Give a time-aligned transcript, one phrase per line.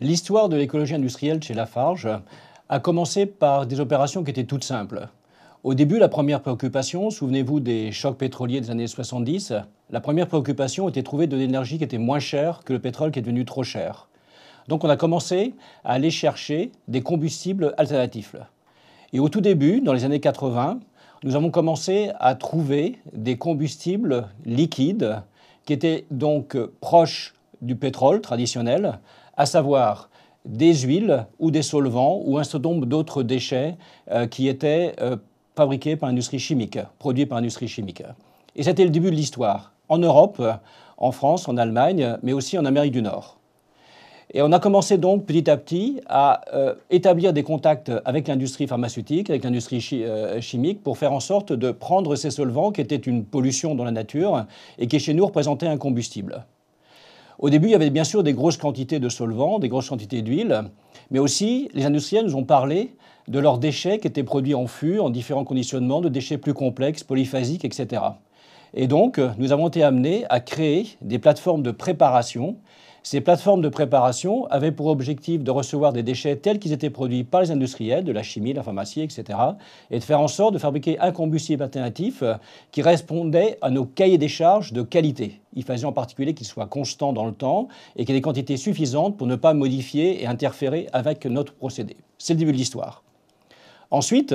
[0.00, 2.08] L'histoire de l'écologie industrielle chez Lafarge
[2.68, 5.08] a commencé par des opérations qui étaient toutes simples.
[5.64, 9.54] Au début, la première préoccupation, souvenez-vous des chocs pétroliers des années 70,
[9.90, 13.10] la première préoccupation était de trouver de l'énergie qui était moins chère que le pétrole
[13.10, 14.06] qui est devenu trop cher.
[14.68, 18.36] Donc on a commencé à aller chercher des combustibles alternatifs.
[19.12, 20.78] Et au tout début, dans les années 80,
[21.24, 25.22] nous avons commencé à trouver des combustibles liquides
[25.64, 29.00] qui étaient donc proches du pétrole traditionnel,
[29.38, 30.10] à savoir
[30.44, 33.76] des huiles ou des solvants ou un certain nombre d'autres déchets
[34.10, 35.16] euh, qui étaient euh,
[35.56, 38.02] fabriqués par l'industrie chimique, produits par l'industrie chimique.
[38.56, 40.42] Et c'était le début de l'histoire, en Europe,
[40.98, 43.36] en France, en Allemagne, mais aussi en Amérique du Nord.
[44.34, 48.66] Et on a commencé donc petit à petit à euh, établir des contacts avec l'industrie
[48.66, 49.80] pharmaceutique, avec l'industrie
[50.40, 53.90] chimique, pour faire en sorte de prendre ces solvants qui étaient une pollution dans la
[53.90, 54.44] nature
[54.78, 56.44] et qui chez nous représentaient un combustible.
[57.38, 60.22] Au début, il y avait bien sûr des grosses quantités de solvants, des grosses quantités
[60.22, 60.64] d'huile,
[61.12, 62.96] mais aussi les industriels nous ont parlé
[63.28, 67.04] de leurs déchets qui étaient produits en fût, en différents conditionnements, de déchets plus complexes,
[67.04, 68.02] polyphasiques, etc.
[68.74, 72.56] Et donc, nous avons été amenés à créer des plateformes de préparation
[73.02, 77.24] ces plateformes de préparation avaient pour objectif de recevoir des déchets tels qu'ils étaient produits
[77.24, 79.38] par les industriels, de la chimie, de la pharmacie, etc.,
[79.90, 82.34] et de faire en sorte de fabriquer un combustible alternatif euh,
[82.72, 85.40] qui répondait à nos cahiers des charges de qualité.
[85.54, 88.56] Il fallait en particulier qu'il soit constant dans le temps et qu'il ait des quantités
[88.56, 91.96] suffisantes pour ne pas modifier et interférer avec notre procédé.
[92.18, 93.02] C'est le début de l'histoire.
[93.90, 94.34] Ensuite,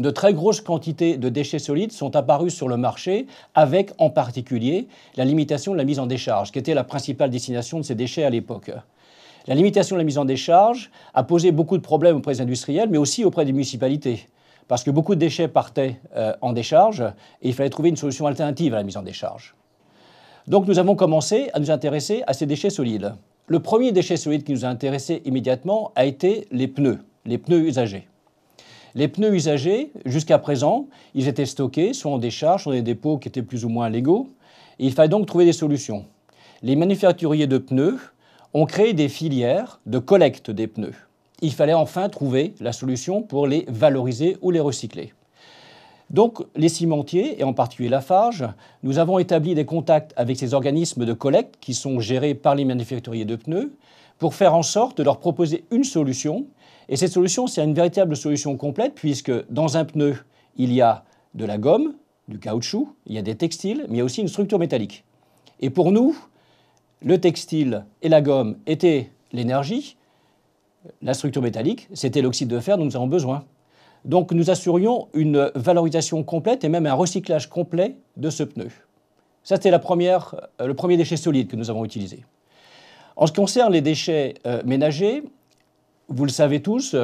[0.00, 4.88] de très grosses quantités de déchets solides sont apparus sur le marché, avec en particulier
[5.16, 8.24] la limitation de la mise en décharge, qui était la principale destination de ces déchets
[8.24, 8.70] à l'époque.
[9.46, 12.88] La limitation de la mise en décharge a posé beaucoup de problèmes auprès des industriels,
[12.90, 14.28] mais aussi auprès des municipalités,
[14.68, 17.02] parce que beaucoup de déchets partaient euh, en décharge,
[17.42, 19.54] et il fallait trouver une solution alternative à la mise en décharge.
[20.46, 23.14] Donc nous avons commencé à nous intéresser à ces déchets solides.
[23.46, 27.66] Le premier déchet solide qui nous a intéressés immédiatement a été les pneus, les pneus
[27.66, 28.06] usagés.
[28.94, 33.18] Les pneus usagés, jusqu'à présent, ils étaient stockés soit en décharge, soit dans des dépôts
[33.18, 34.28] qui étaient plus ou moins légaux.
[34.78, 36.06] il fallait donc trouver des solutions.
[36.62, 37.98] Les manufacturiers de pneus
[38.52, 40.94] ont créé des filières de collecte des pneus.
[41.40, 45.14] Il fallait enfin trouver la solution pour les valoriser ou les recycler.
[46.10, 48.44] Donc, les cimentiers, et en particulier Lafarge,
[48.82, 52.64] nous avons établi des contacts avec ces organismes de collecte qui sont gérés par les
[52.64, 53.72] manufacturiers de pneus
[54.18, 56.46] pour faire en sorte de leur proposer une solution
[56.90, 60.16] et cette solution, c'est une véritable solution complète, puisque dans un pneu,
[60.56, 61.94] il y a de la gomme,
[62.26, 65.04] du caoutchouc, il y a des textiles, mais il y a aussi une structure métallique.
[65.60, 66.16] Et pour nous,
[67.00, 69.96] le textile et la gomme étaient l'énergie,
[71.00, 73.44] la structure métallique, c'était l'oxyde de fer dont nous avons besoin.
[74.04, 78.68] Donc nous assurions une valorisation complète et même un recyclage complet de ce pneu.
[79.44, 82.24] Ça, c'était euh, le premier déchet solide que nous avons utilisé.
[83.16, 85.22] En ce qui concerne les déchets euh, ménagers,
[86.10, 86.94] vous le savez tous,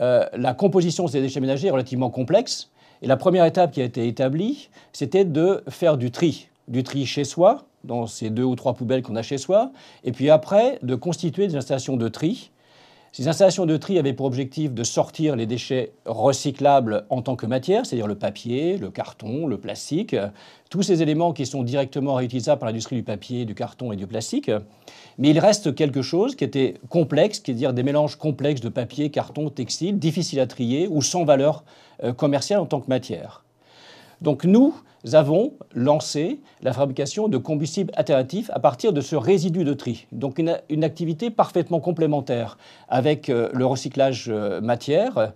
[0.00, 2.70] euh, la composition de ces déchets ménagers est relativement complexe.
[3.02, 6.48] Et la première étape qui a été établie, c'était de faire du tri.
[6.66, 9.70] Du tri chez soi, dans ces deux ou trois poubelles qu'on a chez soi,
[10.02, 12.50] et puis après, de constituer des installations de tri.
[13.16, 17.46] Ces installations de tri avaient pour objectif de sortir les déchets recyclables en tant que
[17.46, 20.14] matière, c'est-à-dire le papier, le carton, le plastique,
[20.68, 24.06] tous ces éléments qui sont directement réutilisables par l'industrie du papier, du carton et du
[24.06, 24.50] plastique.
[25.16, 28.68] Mais il reste quelque chose qui était complexe, qui est dire des mélanges complexes de
[28.68, 31.64] papier, carton, textile, difficiles à trier ou sans valeur
[32.04, 33.46] euh, commerciale en tant que matière.
[34.20, 34.74] Donc nous
[35.12, 40.06] avons lancé la fabrication de combustibles alternatifs à partir de ce résidu de tri.
[40.12, 42.58] Donc une, activité parfaitement complémentaire
[42.88, 45.32] avec euh, le recyclage euh, matière.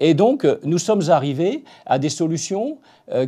[0.00, 2.78] Et donc nous sommes arrivés à des solutions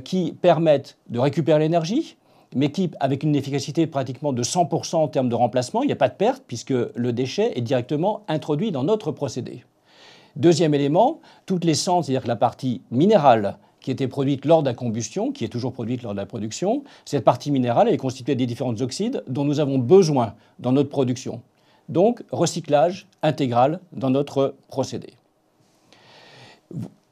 [0.04, 2.16] qui permettent de récupérer l'énergie,
[2.54, 5.96] mais qui, avec une efficacité pratiquement de 100% en termes de remplacement, il n'y a
[5.96, 9.64] pas de perte puisque le déchet est directement introduit dans notre procédé.
[10.36, 13.58] Deuxième élément, toutes les cendres, c'est-à-dire la partie minérale
[13.90, 17.24] était produite lors de la combustion, qui est toujours produite lors de la production, cette
[17.24, 21.42] partie minérale est constituée des différents oxydes dont nous avons besoin dans notre production.
[21.88, 25.14] Donc, recyclage intégral dans notre procédé.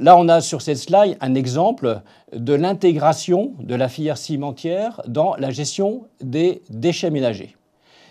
[0.00, 2.02] Là, on a sur cette slide un exemple
[2.32, 7.57] de l'intégration de la filière cimentière dans la gestion des déchets ménagers.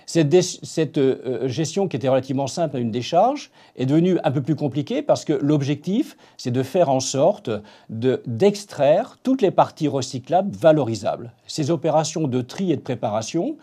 [0.07, 4.55] Cette, euh, gestion qui était relativement simple à une décharge est devenue un peu plus
[4.55, 7.49] compliquée parce que l'objectif, c'est de faire en sorte
[7.89, 11.33] d'extraire toutes les parties recyclables valorisables.
[11.45, 13.57] Ces opérations de tri et de préparation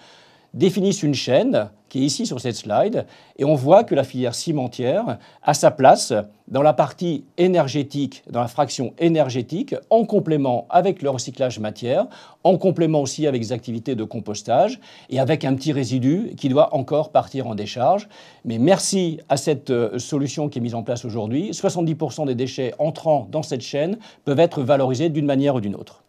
[0.54, 3.06] définissent une chaîne qui est ici sur cette slide,
[3.38, 6.12] et on voit que la filière cimentière a sa place
[6.48, 12.06] dans la partie énergétique, dans la fraction énergétique, en complément avec le recyclage matière,
[12.42, 16.74] en complément aussi avec les activités de compostage, et avec un petit résidu qui doit
[16.74, 18.08] encore partir en décharge.
[18.44, 22.74] Mais merci à cette euh, solution qui est mise en place aujourd'hui, 70% des déchets
[22.80, 26.03] entrant dans cette chaîne peuvent être valorisés d'une manière ou d'une autre.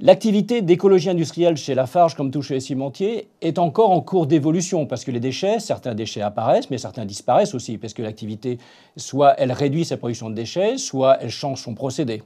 [0.00, 4.86] L'activité d'écologie industrielle chez Lafarge, comme tout chez les cimentiers, est encore en cours d'évolution
[4.86, 8.58] parce que les déchets, certains déchets apparaissent, mais certains disparaissent aussi parce que l'activité,
[8.96, 12.22] soit elle réduit sa production de déchets, soit elle change son procédé.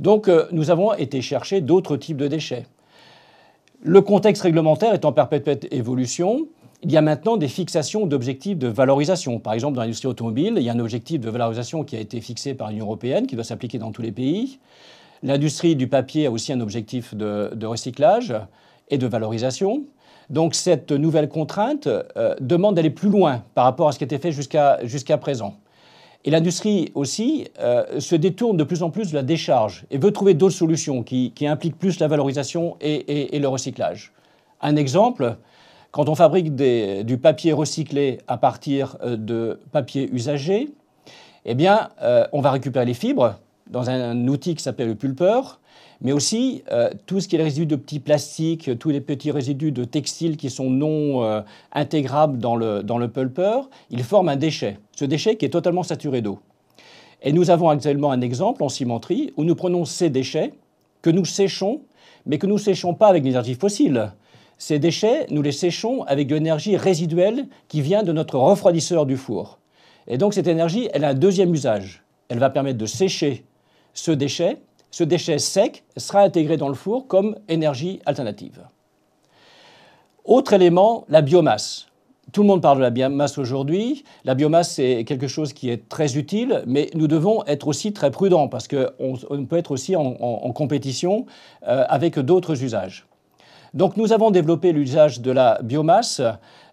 [0.00, 2.66] Donc euh, nous avons été chercher d'autres types de déchets.
[3.82, 6.48] Le contexte réglementaire est en perpétuelle évolution.
[6.82, 9.38] Il y a maintenant des fixations d'objectifs de valorisation.
[9.38, 12.20] Par exemple, dans l'industrie automobile, il y a un objectif de valorisation qui a été
[12.20, 14.58] fixé par l'Union européenne, qui doit s'appliquer dans tous les pays.
[15.22, 18.34] L'industrie du papier a aussi un objectif de, recyclage
[18.88, 19.84] et de valorisation.
[20.30, 24.18] Donc cette nouvelle contrainte euh, demande d'aller plus loin par rapport à ce qui était
[24.18, 25.54] fait jusqu'à présent.
[26.24, 30.10] Et l'industrie aussi euh, se détourne de plus en plus de la décharge et veut
[30.10, 34.12] trouver d'autres solutions qui, impliquent plus la valorisation et, le recyclage.
[34.60, 35.36] Un exemple,
[35.92, 40.70] quand on fabrique du papier recyclé à partir euh, de papier usagé,
[41.48, 41.90] eh bien,
[42.32, 43.36] on va récupérer les fibres,
[43.70, 45.60] dans un outil qui s'appelle le pulpeur,
[46.00, 49.30] mais aussi euh, tout ce qui est les résidus de petits plastiques, tous les petits
[49.30, 51.40] résidus de textiles qui sont non euh,
[51.72, 54.78] intégrables dans le, dans le pulper, ils forment un déchet.
[54.92, 56.38] Ce déchet qui est totalement saturé d'eau.
[57.22, 60.52] Et nous avons actuellement un exemple en cimenterie où nous prenons ces déchets
[61.02, 61.80] que nous séchons,
[62.26, 64.12] mais que nous ne séchons pas avec l'énergie fossile.
[64.58, 69.16] Ces déchets, nous les séchons avec de l'énergie résiduelle qui vient de notre refroidisseur du
[69.16, 69.58] four.
[70.08, 72.04] Et donc cette énergie, elle a un deuxième usage.
[72.28, 73.44] Elle va permettre de sécher
[73.96, 74.58] ce déchet,
[74.92, 78.60] ce déchet sec sera intégré dans le four comme énergie alternative.
[80.24, 81.86] Autre élément, la biomasse.
[82.32, 84.04] Tout le monde parle de la biomasse aujourd'hui.
[84.24, 88.10] La biomasse, c'est quelque chose qui est très utile, mais nous devons être aussi très
[88.10, 91.26] prudents parce qu'on peut être aussi en, compétition
[91.66, 93.06] euh, avec d'autres usages.
[93.74, 96.20] Donc nous avons développé l'usage de la biomasse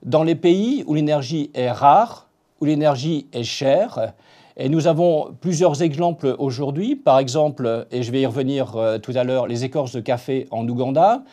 [0.03, 2.27] dans les pays où l'énergie est rare,
[2.59, 4.13] où l'énergie est chère
[4.55, 6.95] et nous avons plusieurs exemples aujourd'hui.
[6.95, 10.47] Par exemple, et je vais y revenir euh, tout à l'heure, les écorces de café
[10.51, 11.23] en Ouganda.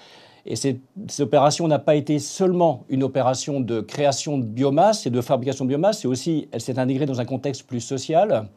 [0.46, 0.80] Et cette,
[1.18, 5.68] opération n'a pas été seulement une opération de création de biomasse et de fabrication de
[5.68, 8.48] biomasse, c'est aussi, elle s'est intégrée dans un contexte plus social.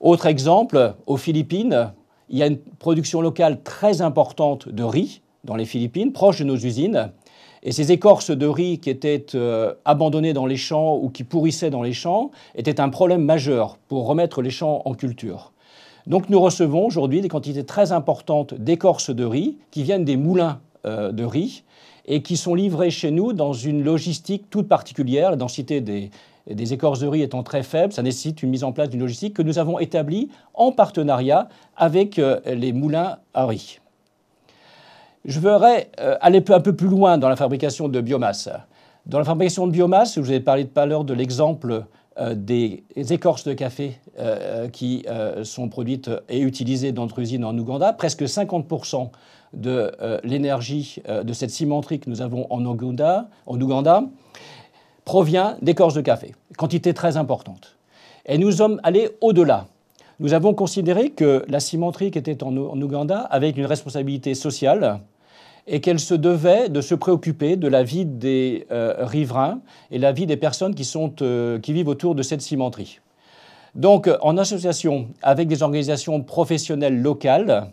[0.00, 1.92] Autre exemple, aux Philippines,
[2.28, 6.44] il y a une production locale très importante de riz dans les Philippines, proche de
[6.44, 7.12] nos usines.
[7.62, 11.70] Et ces écorces de riz qui étaient euh, abandonnées dans les champs ou qui pourrissaient
[11.70, 15.52] dans les champs étaient un problème majeur pour remettre les champs en culture.
[16.06, 20.60] Donc nous recevons aujourd'hui des quantités très importantes d'écorces de riz qui viennent des moulins
[20.86, 21.62] euh, de riz
[22.06, 25.30] et qui sont livrées chez nous dans une logistique toute particulière.
[25.30, 26.10] La densité des,
[26.72, 29.42] écorces de riz étant très faible, ça nécessite une mise en place d'une logistique que
[29.42, 33.80] nous avons établie en partenariat avec euh, les moulins à riz.
[35.26, 38.48] Je voudrais euh, aller un peu plus loin dans la fabrication de biomasse.
[39.04, 41.84] Dans la fabrication de biomasse, je vous ai parlé tout à l'heure de l'exemple
[42.18, 45.04] euh, des écorces de café euh, qui
[45.42, 47.92] sont produites et utilisées dans notre usine en Ouganda.
[47.92, 49.10] Presque 50%
[49.52, 49.90] de
[50.22, 54.04] l'énergie de cette cimenterie que nous avons en Ouganda, en Ouganda
[55.04, 57.76] provient d'écorces de café, quantité très importante.
[58.26, 59.66] Et nous sommes allés au-delà.
[60.20, 65.00] Nous avons considéré que la cimenterie qui était en, Ouganda avait une responsabilité sociale
[65.66, 70.12] et qu'elle se devait de se préoccuper de la vie des euh, riverains et la
[70.12, 73.00] vie des personnes qui, sont, euh, qui vivent autour de cette cimenterie.
[73.74, 77.70] Donc, en association avec des organisations professionnelles locales,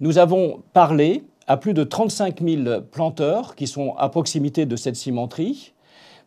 [0.00, 4.96] nous avons parlé à plus de 35 000 planteurs qui sont à proximité de cette
[4.96, 5.72] cimenterie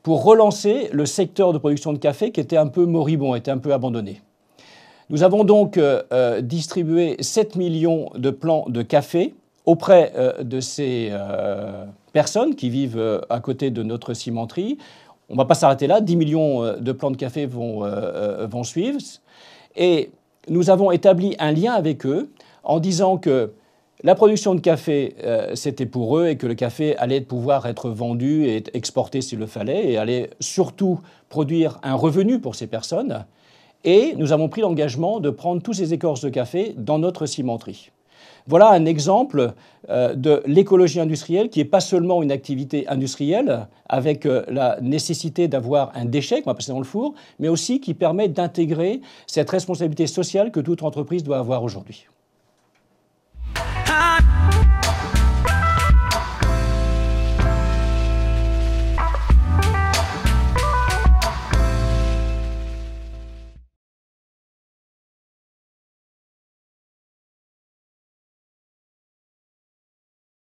[0.02, 3.58] pour relancer le secteur de production de café qui était un peu moribond, était un
[3.58, 4.22] peu abandonné.
[5.10, 9.34] Nous avons donc euh, distribué 7 millions de plants de café
[9.66, 14.78] auprès euh, de ces euh, personnes qui vivent euh, à côté de notre cimenterie.
[15.30, 19.00] On ne va pas s'arrêter là, 10 millions de plants de café vont, suivre.
[19.76, 20.12] Et
[20.50, 22.30] nous avons établi un lien avec eux
[22.64, 23.54] en disant que
[24.04, 25.16] la production de café,
[25.56, 29.48] c'était pour eux et que le café allait pouvoir être vendu et exporté s'il le
[29.48, 33.26] fallait et allait surtout produire un revenu pour ces personnes.
[33.86, 37.93] Et nous avons pris l'engagement de prendre tous ces écorces de café dans notre cimenterie.
[38.48, 39.54] Voilà un exemple
[39.90, 45.48] euh, de l'écologie industrielle qui n'est pas seulement une activité industrielle avec euh, la nécessité
[45.48, 49.50] d'avoir un déchet qu'on va passer dans le four, mais aussi qui permet d'intégrer cette
[49.50, 52.08] responsabilité sociale que toute entreprise doit avoir aujourd'hui.